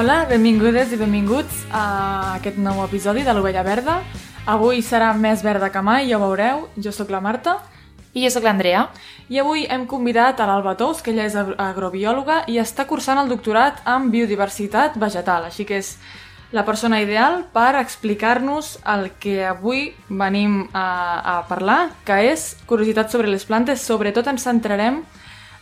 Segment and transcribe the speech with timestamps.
[0.00, 1.80] Hola, benvingudes i benvinguts a
[2.38, 3.98] aquest nou episodi de l'Ovella Verda.
[4.48, 6.62] Avui serà més verda que mai, ja ho veureu.
[6.80, 7.58] Jo sóc la Marta.
[8.16, 8.86] I jo sóc l'Andrea.
[9.28, 13.28] I avui hem convidat a l'Alba Tous, que ella és agrobiòloga i està cursant el
[13.28, 15.92] doctorat en biodiversitat vegetal, així que és
[16.56, 20.88] la persona ideal per explicar-nos el que avui venim a,
[21.20, 23.84] a parlar, que és curiositat sobre les plantes.
[23.84, 25.02] Sobretot ens centrarem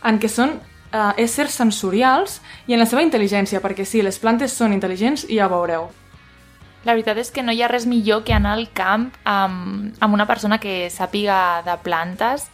[0.07, 4.55] en què són eh, éssers sensorials i en la seva intel·ligència, perquè sí, les plantes
[4.55, 5.89] són intel·ligents i ja ho veureu.
[6.87, 10.15] La veritat és que no hi ha res millor que anar al camp amb, amb
[10.15, 12.47] una persona que sàpiga de plantes,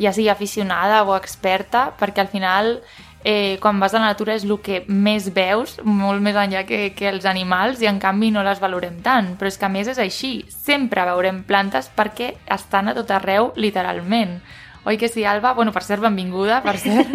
[0.00, 2.76] ja sigui aficionada o experta, perquè al final
[3.24, 6.90] eh, quan vas a la natura és el que més veus, molt més enllà que,
[6.96, 9.34] que els animals, i en canvi no les valorem tant.
[9.40, 13.52] Però és que a més és així, sempre veurem plantes perquè estan a tot arreu,
[13.56, 14.38] literalment.
[14.84, 15.52] Oi que sí, Alba?
[15.52, 17.10] Bueno, per cert, benvinguda, per cert.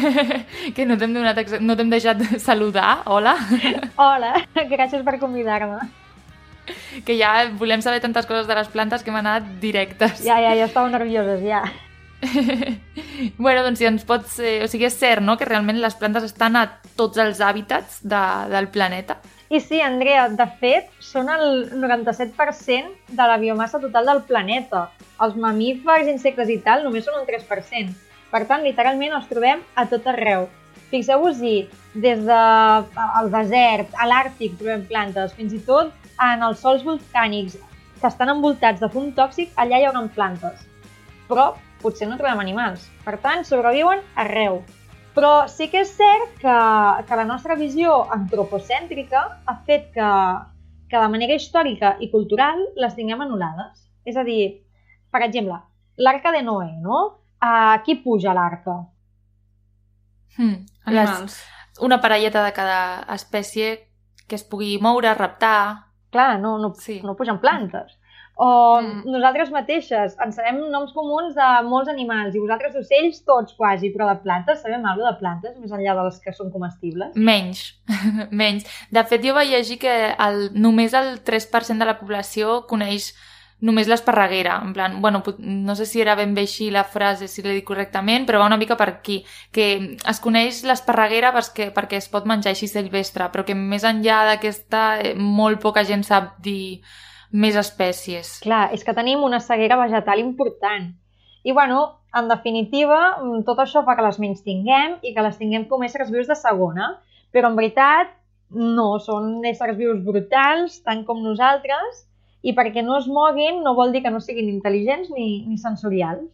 [0.74, 3.04] que no t'hem donat, no t'hem deixat saludar.
[3.06, 3.36] Hola.
[3.94, 4.34] Hola,
[4.72, 5.78] gràcies per convidar-me.
[7.06, 10.24] Que ja volem saber tantes coses de les plantes que hem anat directes.
[10.26, 11.62] Ja, ja, ja estàvem nervioses, ja.
[13.38, 14.40] bueno, doncs si ens pots...
[14.42, 16.66] Eh, o sigui, és cert, no?, que realment les plantes estan a
[16.98, 19.20] tots els hàbitats de, del planeta.
[19.48, 24.88] I sí, Andrea, de fet, són el 97% de la biomassa total del planeta.
[25.24, 27.94] Els mamífers, insectes i tal només són un 3%.
[28.30, 30.46] Per tant, literalment els trobem a tot arreu.
[30.90, 31.56] Fixeu-vos-hi,
[31.94, 35.92] des del de, desert, a l'Àrtic trobem plantes, fins i tot
[36.24, 37.58] en els sols volcànics
[38.00, 40.62] que estan envoltats de fum tòxic, allà hi haurà plantes.
[41.28, 41.50] Però
[41.82, 42.86] potser no trobem animals.
[43.04, 44.62] Per tant, sobreviuen arreu.
[45.16, 46.56] Però sí que és cert que,
[47.08, 50.10] que la nostra visió antropocèntrica ha fet que,
[50.88, 53.88] que de manera històrica i cultural les tinguem anul·lades.
[54.06, 54.67] És a dir,
[55.10, 55.60] per exemple,
[55.96, 57.02] l'arca de Noé, no?
[57.40, 58.80] A qui puja l'arca?
[60.36, 61.22] Hmm, animals.
[61.22, 61.38] Les,
[61.86, 62.80] una parelleta de cada
[63.14, 63.70] espècie
[64.26, 65.86] que es pugui moure, raptar...
[66.08, 67.02] Clar, no, no, sí.
[67.04, 67.98] no pugen plantes
[68.38, 69.02] o mm.
[69.10, 74.06] nosaltres mateixes ens sabem noms comuns de molts animals i vosaltres d'ocells tots quasi, però
[74.12, 77.16] de plantes sabem alguna de plantes més enllà de les que són comestibles?
[77.18, 77.64] Menys,
[78.42, 78.68] menys.
[78.94, 83.10] De fet, jo vaig llegir que el, només el 3% de la població coneix
[83.60, 87.42] només l'esparreguera, en plan, bueno, no sé si era ben bé així la frase, si
[87.42, 89.18] l'he dit correctament, però va una mica per aquí,
[89.50, 94.22] que es coneix l'esparreguera perquè, perquè es pot menjar així silvestre, però que més enllà
[94.30, 96.80] d'aquesta eh, molt poca gent sap dir
[97.32, 98.38] més espècies.
[98.46, 100.92] Clar, és que tenim una ceguera vegetal important.
[101.42, 105.38] I, bueno, en definitiva, mm, tot això fa que les menys tinguem i que les
[105.38, 106.94] tinguem com éssers vius de segona,
[107.34, 108.14] però en veritat
[108.50, 112.07] no, són éssers vius brutals, tant com nosaltres,
[112.42, 116.28] i perquè no es moguin no vol dir que no siguin intel·ligents ni, ni sensorials.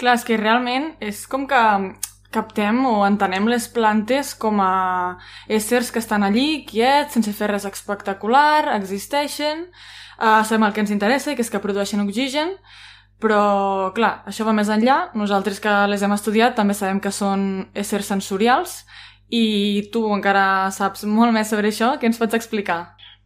[0.00, 1.60] Clar, és que realment és com que
[2.30, 5.18] captem o entenem les plantes com a
[5.50, 9.66] éssers que estan allí, quiets, sense fer res espectacular, existeixen,
[10.20, 12.54] uh, sabem el que ens interessa, que és que produeixen oxigen,
[13.20, 15.10] però, clar, això va més enllà.
[15.18, 18.80] Nosaltres que les hem estudiat també sabem que són éssers sensorials
[19.28, 21.92] i tu encara saps molt més sobre això.
[22.00, 22.80] Què ens pots explicar?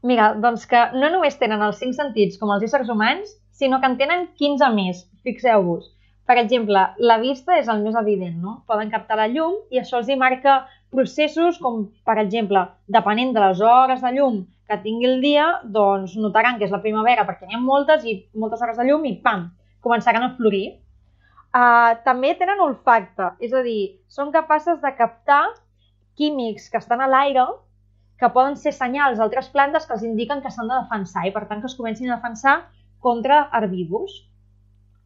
[0.04, 3.88] Mira, doncs que no només tenen els cinc sentits com els éssers humans, sinó que
[3.88, 5.04] en tenen 15 més.
[5.24, 5.86] Fixeu-vos.
[6.28, 8.58] Per exemple, la vista és el més evident, no?
[8.68, 10.62] Poden captar la llum i això els hi marca
[10.92, 12.66] processos com, per exemple,
[12.98, 16.80] depenent de les hores de llum que tingui el dia, doncs notaran que és la
[16.84, 19.50] primavera perquè n'hi ha moltes i moltes hores de llum i pam,
[19.84, 20.64] començaran a florir.
[21.54, 25.44] Uh, també tenen olfacte, és a dir, són capaces de captar
[26.18, 27.44] químics que estan a l'aire
[28.20, 31.46] que poden ser senyals d'altres plantes que els indiquen que s'han de defensar i per
[31.48, 32.56] tant que es comencin a defensar
[33.04, 34.20] contra herbívors.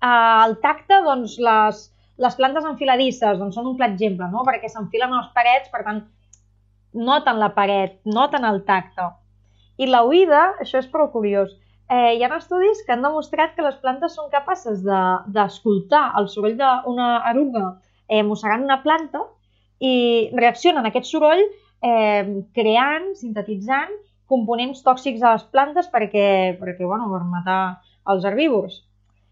[0.05, 1.81] Al tacte, doncs, les,
[2.23, 4.45] les plantes enfiladisses doncs, són un clar exemple, no?
[4.47, 6.03] perquè s'enfilen a les parets, per tant,
[6.95, 9.09] noten la paret, noten el tacte.
[9.79, 11.55] I la oïda, això és prou curiós,
[11.89, 16.29] eh, hi ha estudis que han demostrat que les plantes són capaces d'escoltar de, el
[16.33, 17.65] soroll d'una eruga
[18.09, 19.25] eh, mossegant una planta
[19.79, 21.45] i reaccionen a aquest soroll
[21.83, 23.95] eh, creant, sintetitzant
[24.29, 27.63] components tòxics a les plantes perquè, perquè bueno, per matar
[28.13, 28.83] els herbívors.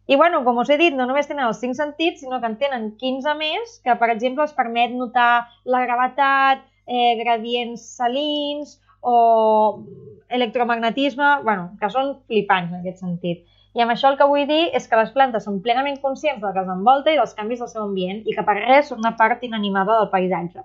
[0.06, 2.56] I bueno, com us he dit, no només tenen els 5 sentits, sinó que en
[2.60, 9.82] tenen 15 més, que per exemple els permet notar la gravetat, eh, gradients salins o
[10.28, 13.42] electromagnetisme, bueno, que són flipants en aquest sentit.
[13.76, 16.54] I amb això el que vull dir és que les plantes són plenament conscients del
[16.54, 19.16] que els envolta i dels canvis del seu ambient i que per res són una
[19.18, 20.62] part inanimada del paisatge.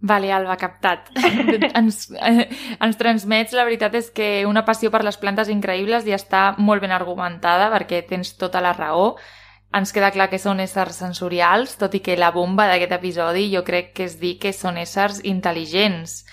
[0.00, 1.10] Vale, Alba, captat.
[1.80, 2.46] ens, eh,
[2.80, 6.80] ens transmets, la veritat és que una passió per les plantes increïbles i està molt
[6.80, 9.16] ben argumentada perquè tens tota la raó.
[9.72, 13.62] ens queda clar que són éssers sensorials, tot i que la bomba d'aquest episodi jo
[13.62, 16.24] crec que és dir que són éssers intel·ligents.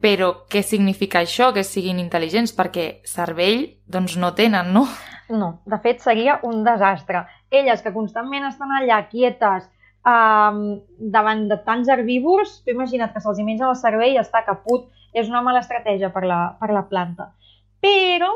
[0.00, 2.54] Però què significa això, que siguin intel·ligents?
[2.54, 4.86] Perquè cervell, doncs no tenen, no?
[5.28, 7.26] No, de fet seria un desastre.
[7.50, 9.68] Elles que constantment estan allà quietes,
[10.08, 10.60] um,
[10.98, 14.88] davant de tants herbívors, tu imagina't que se'ls menja el cervell i està caput.
[15.16, 17.30] És una mala estratègia per la, per la planta.
[17.80, 18.28] Però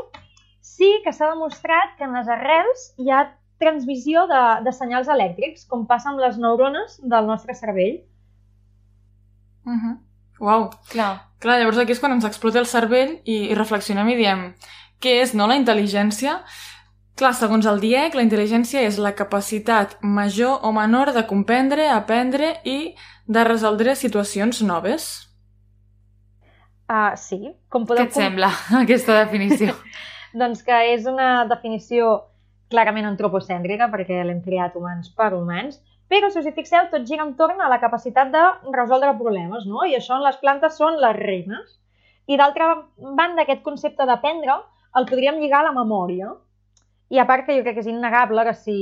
[0.64, 3.26] sí que s'ha demostrat que en les arrels hi ha
[3.62, 8.00] transmissió de, de senyals elèctrics, com passa amb les neurones del nostre cervell.
[9.66, 9.98] Uh -huh.
[10.40, 10.70] Uau.
[10.90, 11.28] Clar.
[11.38, 14.54] Clar, llavors aquí és quan ens explota el cervell i, i reflexionem i diem
[15.02, 16.40] què és, no, la intel·ligència?
[17.20, 22.54] Clar, segons el DIEC, la intel·ligència és la capacitat major o menor de comprendre, aprendre
[22.64, 22.94] i
[23.28, 25.10] de resoldre situacions noves.
[26.88, 27.52] Uh, sí.
[27.72, 28.48] Com Què podeu et sembla,
[28.84, 29.76] aquesta definició?
[30.42, 32.18] doncs que és una definició
[32.72, 35.78] clarament antropocèntrica, perquè l'hem creat humans per humans,
[36.12, 38.42] però si us hi fixeu, tot gira entorn a la capacitat de
[38.72, 39.84] resoldre problemes, no?
[39.88, 41.76] I això en les plantes són les reines.
[42.28, 44.58] I d'altra banda, aquest concepte d'aprendre
[44.96, 46.32] el podríem lligar a la memòria.
[47.12, 48.78] I a part que jo crec que és innegable que si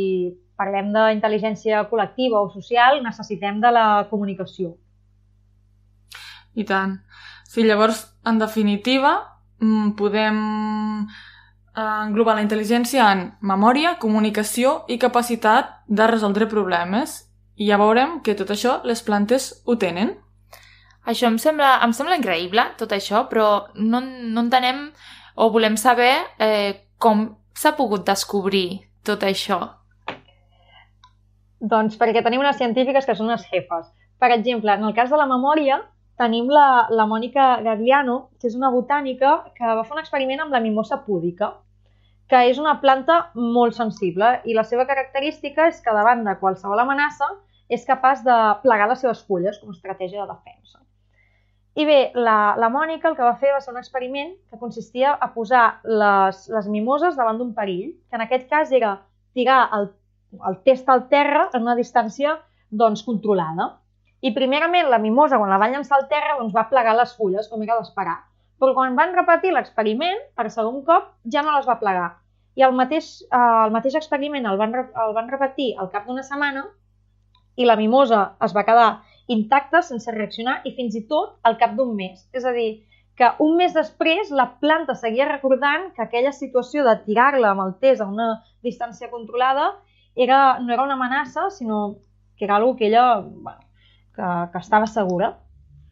[0.61, 4.77] parlem d'intel·ligència col·lectiva o social, necessitem de la comunicació.
[6.55, 6.99] I tant.
[7.51, 9.15] Sí, llavors, en definitiva,
[9.59, 10.39] mm, podem
[11.75, 17.25] eh, englobar la intel·ligència en memòria, comunicació i capacitat de resoldre problemes.
[17.57, 20.15] I ja veurem que tot això les plantes ho tenen.
[21.05, 24.91] Això em sembla, em sembla increïble, tot això, però no, no entenem
[25.35, 29.61] o volem saber eh, com s'ha pogut descobrir tot això.
[31.73, 33.91] Doncs perquè tenim unes científiques que són unes jefes.
[34.21, 35.81] Per exemple, en el cas de la memòria,
[36.21, 40.57] tenim la, la Mònica Gagliano, que és una botànica que va fer un experiment amb
[40.57, 41.53] la mimosa púdica,
[42.33, 46.85] que és una planta molt sensible i la seva característica és que davant de qualsevol
[46.85, 47.29] amenaça
[47.69, 50.80] és capaç de plegar les seves fulles com a estratègia de defensa.
[51.81, 55.15] I bé, la, la Mònica el que va fer va ser un experiment que consistia
[55.15, 58.91] a posar les, les mimoses davant d'un perill, que en aquest cas era
[59.39, 59.87] tirar el,
[60.51, 62.35] el test al terra en una distància
[62.83, 63.71] doncs, controlada.
[64.21, 67.49] I primerament la mimosa, quan la van llançar al terra, doncs, va plegar les fulles,
[67.49, 68.19] com era d'esperar.
[68.61, 72.11] Però quan van repetir l'experiment, per segon cop, ja no les va plegar.
[72.61, 76.27] I el mateix, eh, el mateix experiment el van, el van repetir al cap d'una
[76.27, 76.67] setmana
[77.57, 78.91] i la mimosa es va quedar
[79.31, 82.25] intacta, sense reaccionar i fins i tot al cap d'un mes.
[82.35, 82.83] És a dir,
[83.21, 87.75] que un mes després la planta seguia recordant que aquella situació de tirar-la amb el
[87.83, 88.31] test a una
[88.65, 89.75] distància controlada
[90.17, 91.99] era, no era una amenaça, sinó
[92.37, 93.61] que era una que ella bueno,
[94.17, 95.37] que, que estava segura.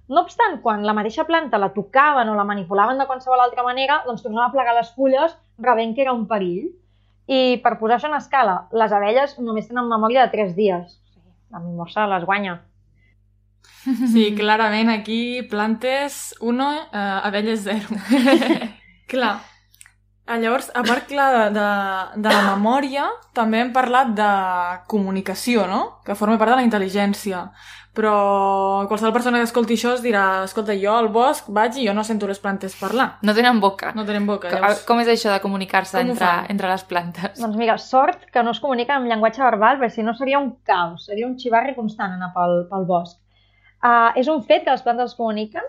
[0.09, 4.01] No obstant, quan la mateixa planta la tocaven o la manipulaven de qualsevol altra manera,
[4.07, 6.71] doncs tornava a plegar les fulles rebent que era un perill.
[7.29, 10.97] I per posar això en escala, les abelles només tenen memòria de 3 dies.
[11.53, 12.57] La mimosa les guanya.
[14.13, 18.01] Sí, clarament aquí plantes 1, eh, abelles 0.
[19.09, 19.39] clar.
[20.29, 21.69] Ah, Llavors, a part, clar, de, de,
[22.21, 24.33] de la memòria, també hem parlat de
[24.91, 26.03] comunicació, no?
[26.05, 27.47] Que forma part de la intel·ligència.
[27.97, 31.95] Però qualsevol persona que escolti això es dirà escolta, jo al bosc vaig i jo
[31.97, 33.07] no sento les plantes parlar.
[33.27, 33.95] No tenen boca.
[33.97, 34.53] No tenen boca.
[34.53, 37.41] Com, Llavors, com és això de comunicar-se entre, entre les plantes?
[37.41, 40.53] Doncs mira, sort que no es comuniquen amb llenguatge verbal, perquè si no seria un
[40.69, 43.17] caos, seria un xivarri constant anar pel, pel bosc.
[43.79, 45.67] Uh, és un fet que les plantes es comuniquen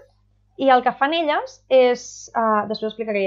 [0.58, 2.01] i el que fan elles és,
[2.34, 3.25] uh, després explicaré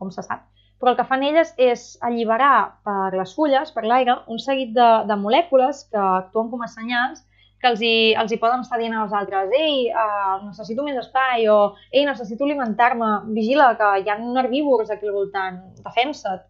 [0.00, 0.46] com se sap,
[0.80, 4.88] però el que fan elles és alliberar per les fulles, per l'aire, un seguit de,
[5.06, 7.20] de molècules que actuen com a senyals
[7.62, 11.46] que els hi, els hi poden estar dient als altres ei, uh, necessito més espai
[11.52, 11.58] o
[11.92, 16.42] ei, necessito alimentar-me, vigila que hi ha herbívors aquí al voltant, defensa't,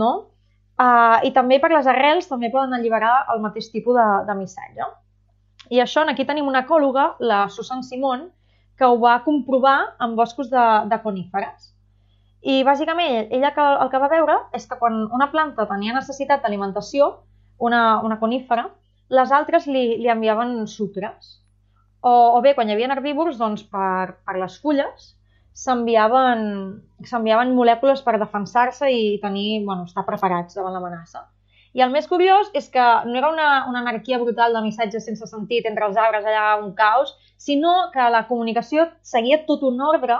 [0.00, 0.12] no?
[0.76, 4.88] Uh, I també per les arrels també poden alliberar el mateix tipus de, de missatge.
[5.70, 8.28] I això, aquí tenim una ecòloga, la Susan Simon,
[8.78, 11.72] que ho va comprovar en boscos de, de coníferes.
[12.46, 16.44] I bàsicament ella que, el que va veure és que quan una planta tenia necessitat
[16.44, 17.08] d'alimentació,
[17.58, 18.68] una, una conífera,
[19.08, 21.40] les altres li, li enviaven sucres.
[22.02, 25.12] O, o bé, quan hi havia herbívors, doncs per, per les fulles
[25.56, 31.24] s'enviaven molècules per defensar-se i tenir, bueno, estar preparats davant l'amenaça.
[31.76, 35.26] I el més curiós és que no era una, una anarquia brutal de missatges sense
[35.28, 40.16] sentit entre els arbres allà, un caos, sinó que la comunicació seguia tot un ordre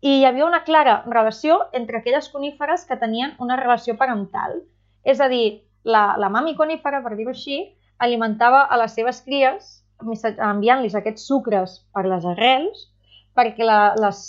[0.00, 4.62] i hi havia una clara relació entre aquelles coníferes que tenien una relació parental.
[5.04, 7.60] És a dir, la, la mami conífera, per dir-ho així,
[7.98, 9.68] alimentava a les seves cries
[10.00, 12.88] enviant-los aquests sucres per les arrels
[13.36, 14.24] perquè la, les,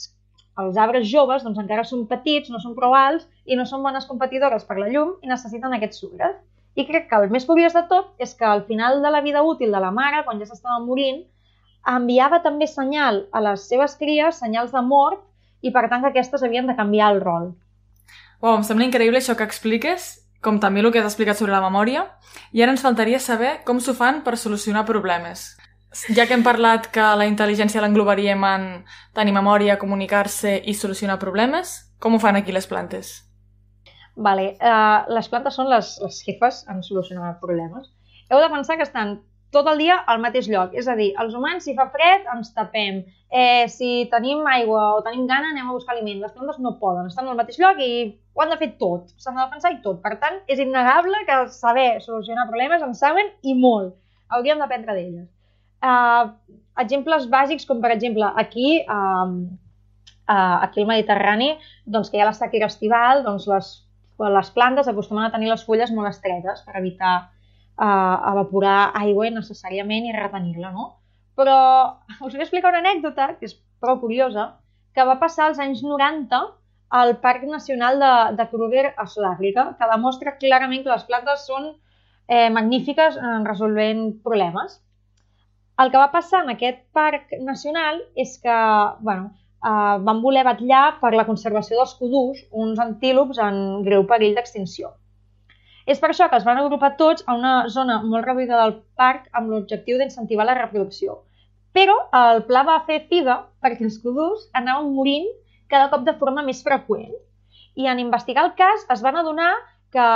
[0.63, 4.07] els arbres joves doncs, encara són petits, no són prou alts i no són bones
[4.11, 6.35] competidores per la llum i necessiten aquests sucres.
[6.77, 9.41] I crec que el més curiós de tot és que al final de la vida
[9.41, 11.23] útil de la mare, quan ja s'estava morint,
[11.89, 15.23] enviava també senyal a les seves cries, senyals de mort,
[15.65, 17.51] i per tant que aquestes havien de canviar el rol.
[18.43, 20.09] Wow, em sembla increïble això que expliques,
[20.45, 22.05] com també el que has explicat sobre la memòria,
[22.53, 25.55] i ara ens faltaria saber com s'ho fan per solucionar problemes.
[26.13, 28.67] Ja que hem parlat que la intel·ligència l'englobaríem en
[29.17, 33.26] tenir memòria, comunicar-se i solucionar problemes, com ho fan aquí les plantes?
[34.17, 37.91] Vale, uh, les plantes són les, les jefes en solucionar problemes.
[38.31, 39.19] Heu de pensar que estan
[39.51, 40.73] tot el dia al mateix lloc.
[40.75, 43.03] És a dir, els humans, si fa fred, ens tapem.
[43.27, 46.19] Eh, si tenim aigua o tenim gana, anem a buscar aliment.
[46.23, 47.91] Les plantes no poden, estan al mateix lloc i
[48.35, 49.13] ho han de fer tot.
[49.21, 50.01] S'han de defensar i tot.
[50.03, 53.95] Per tant, és innegable que saber solucionar problemes en saben i molt.
[54.33, 55.27] Hauríem d'aprendre d'elles.
[55.87, 56.33] Uh,
[56.81, 59.29] exemples bàsics com, per exemple, aquí, uh,
[60.27, 61.53] uh, aquí al Mediterrani,
[61.85, 63.69] doncs, que hi ha la sequera estival, doncs les,
[64.17, 67.15] les plantes acostumen a tenir les fulles molt estretes per evitar
[67.77, 67.89] a
[68.31, 70.87] evaporar aigua necessàriament i retenir-la, no?
[71.37, 71.57] Però
[72.25, 74.47] us vull explicar una anècdota, que és prou curiosa,
[74.97, 76.39] que va passar als anys 90
[76.97, 81.69] al Parc Nacional de, de Kruger a Sud-àfrica, que demostra clarament que les plantes són
[81.69, 84.79] eh, magnífiques en resolvent problemes.
[85.77, 88.57] El que va passar en aquest parc nacional és que
[89.05, 89.29] bueno,
[89.63, 94.93] eh, van voler batllar per la conservació dels codús uns antílops en greu perill d'extinció.
[95.87, 99.29] És per això que es van agrupar tots a una zona molt reduïda del parc
[99.31, 101.21] amb l'objectiu d'incentivar la reproducció.
[101.71, 105.29] Però el pla va fer figa perquè els codurs anaven morint
[105.71, 107.13] cada cop de forma més freqüent.
[107.77, 109.53] I en investigar el cas es van adonar
[109.93, 110.07] que,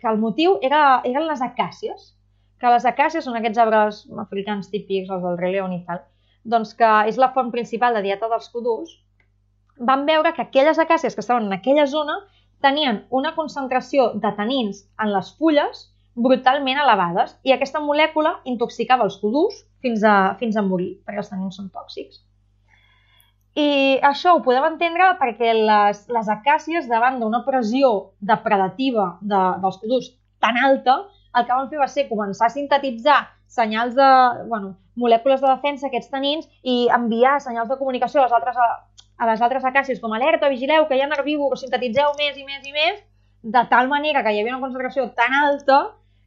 [0.00, 2.12] que el motiu era, eren les acàcies,
[2.60, 6.04] que les acàcies són aquests arbres africans típics, els del rei León i tal,
[6.44, 8.98] doncs que és la font principal de dieta dels codurs,
[9.78, 12.18] van veure que aquelles acàcies que estaven en aquella zona
[12.62, 19.16] tenien una concentració de tanins en les fulles brutalment elevades i aquesta molècula intoxicava els
[19.22, 22.20] codurs fins a, fins a morir, perquè els tanins són tòxics.
[23.56, 29.80] I això ho podem entendre perquè les, les acàcies, davant d'una pressió depredativa de, dels
[29.82, 31.02] codurs tan alta,
[31.36, 33.18] el que van fer va ser començar a sintetitzar
[33.52, 34.08] senyals de,
[34.48, 38.58] bueno, molècules de defensa, aquests tanins, i enviar senyals de comunicació a les altres
[39.22, 42.64] a les altres acàcies com alerta, vigileu, que hi ha herbívors, sintetitzeu més i més
[42.66, 43.02] i més,
[43.42, 45.78] de tal manera que hi havia una concentració tan alta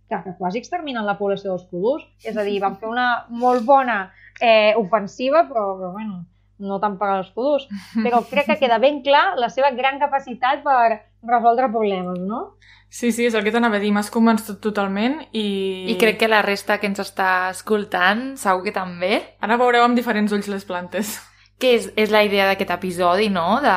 [0.10, 2.06] que, que quasi exterminen la població dels codurs.
[2.24, 3.98] És a dir, van fer una molt bona
[4.40, 6.22] eh, ofensiva, però, però bueno,
[6.60, 7.68] no tant per als codurs.
[7.96, 12.56] Però crec que queda ben clar la seva gran capacitat per resoldre problemes, no?
[12.90, 15.46] Sí, sí, és el que t'anava a dir, m'has convençut totalment i...
[15.92, 19.18] I crec que la resta que ens està escoltant segur que també.
[19.44, 21.18] Ara veureu amb diferents ulls les plantes
[21.60, 23.62] que és, és la idea d'aquest episodi, no?
[23.64, 23.76] De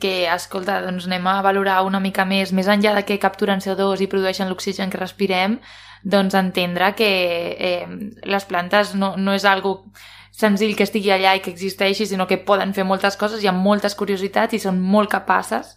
[0.00, 4.00] que, escolta, doncs anem a valorar una mica més, més enllà de que capturen CO2
[4.00, 5.58] i produeixen l'oxigen que respirem,
[6.02, 7.12] doncs entendre que
[7.52, 7.86] eh,
[8.24, 9.92] les plantes no, no és algo
[10.32, 13.52] senzill que estigui allà i que existeixi, sinó que poden fer moltes coses, hi ha
[13.52, 15.76] moltes curiositats i són molt capaces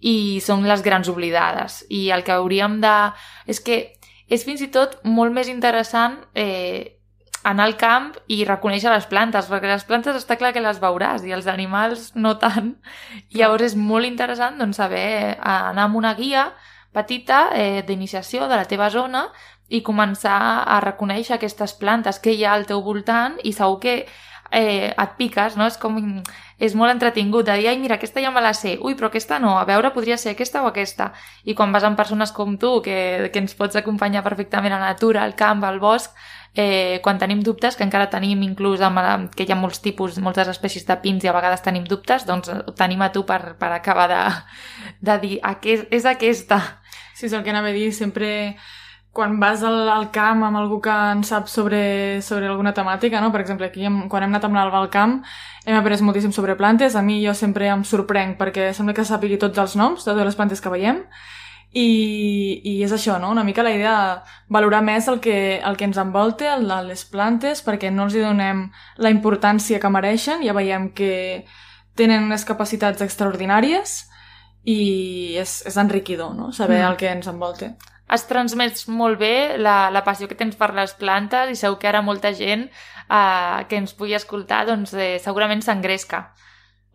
[0.00, 1.84] i són les grans oblidades.
[1.90, 2.96] I el que hauríem de...
[3.46, 3.80] És que
[4.28, 6.96] és fins i tot molt més interessant eh,
[7.46, 11.22] anar al camp i reconèixer les plantes, perquè les plantes està clar que les veuràs
[11.24, 12.74] i els animals no tant.
[13.30, 16.48] I llavors és molt interessant doncs, saber eh, anar amb una guia
[16.96, 19.28] petita eh, d'iniciació de la teva zona
[19.68, 23.96] i començar a reconèixer aquestes plantes que hi ha al teu voltant i segur que
[24.50, 25.66] eh, et piques, no?
[25.66, 25.98] És com...
[26.58, 29.36] És molt entretingut de dir, ai, mira, aquesta ja me la sé, ui, però aquesta
[29.42, 31.10] no, a veure, podria ser aquesta o aquesta.
[31.44, 34.94] I quan vas amb persones com tu, que, que ens pots acompanyar perfectament a la
[34.94, 36.16] natura, al camp, al bosc,
[36.56, 40.48] eh, quan tenim dubtes, que encara tenim inclús amb, que hi ha molts tipus, moltes
[40.48, 43.70] espècies de pins i a vegades tenim dubtes, doncs ho tenim a tu per, per
[43.76, 44.22] acabar de,
[45.04, 46.62] de dir aquest, és aquesta.
[47.12, 48.56] Sí, és el que anava a dir, sempre
[49.16, 53.30] quan vas al, al camp amb algú que en sap sobre, sobre alguna temàtica, no?
[53.32, 55.22] per exemple, aquí hem, quan hem anat amb l'Alba al camp
[55.64, 59.40] hem après moltíssim sobre plantes, a mi jo sempre em sorprenc perquè sembla que sàpigui
[59.40, 61.00] tots els noms de totes les plantes que veiem
[61.72, 63.32] i, i és això, no?
[63.32, 67.08] una mica la idea de valorar més el que, el que ens envolta, el les
[67.08, 68.66] plantes, perquè no els hi donem
[69.00, 71.44] la importància que mereixen, ja veiem que
[71.96, 74.02] tenen unes capacitats extraordinàries
[74.68, 76.52] i és, és enriquidor no?
[76.52, 76.88] saber mm.
[76.90, 77.74] el que ens envolta.
[78.06, 81.88] Has transmès molt bé la, la passió que tens per les plantes i segur que
[81.90, 86.28] ara molta gent eh, que ens pugui escoltar doncs, eh, segurament s'engresca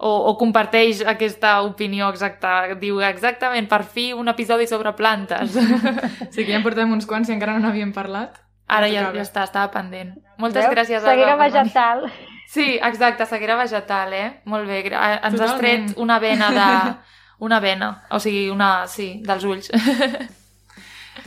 [0.01, 5.53] o, o comparteix aquesta opinió exacta, diu exactament, per fi un episodi sobre plantes.
[6.33, 8.39] Sí que ja en portem uns quants i encara no n'havíem parlat.
[8.71, 10.15] Ara ja, ja està, estava pendent.
[10.39, 10.73] Moltes Veu?
[10.73, 11.11] gràcies, Alba.
[11.11, 12.05] Seguirà vegetal.
[12.49, 14.27] Sí, exacte, seguirà vegetal, eh?
[14.49, 14.81] Molt bé.
[14.87, 15.43] Ens Totalment.
[15.45, 16.69] has tret una vena de...
[17.41, 18.85] Una vena, o sigui, una...
[18.85, 19.71] sí, dels ulls.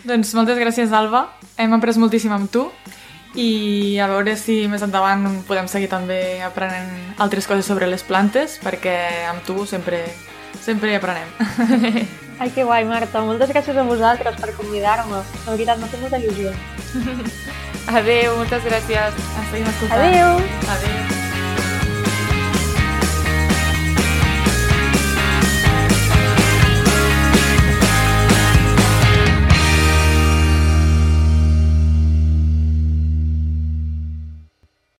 [0.04, 1.28] Doncs moltes gràcies, Alba.
[1.60, 2.68] Hem après moltíssim amb tu
[3.34, 8.60] i a veure si més endavant podem seguir també aprenent altres coses sobre les plantes
[8.62, 8.94] perquè
[9.30, 10.04] amb tu sempre,
[10.62, 11.32] sempre hi aprenem.
[12.42, 13.22] Ai, que guai, Marta.
[13.22, 15.22] Moltes gràcies a vosaltres per convidar-me.
[15.46, 16.50] La veritat, m'ha fet molta il·lusió.
[18.00, 19.22] Adéu, moltes gràcies.
[19.22, 20.02] Ens seguim escoltant.
[20.02, 20.40] Adéu!
[20.78, 21.03] Adéu.